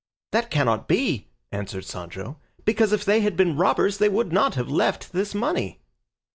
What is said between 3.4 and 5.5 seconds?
robbers they would not have left this